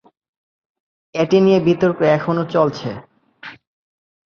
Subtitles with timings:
[1.15, 2.89] এই নিয়ে বিতর্ক এখনো চলছে।